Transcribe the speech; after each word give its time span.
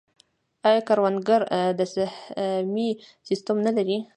آیا 0.67 0.81
کروندګر 0.87 1.41
د 1.79 1.79
سهمیې 1.93 2.89
سیستم 3.27 3.57
نلري؟ 3.65 3.97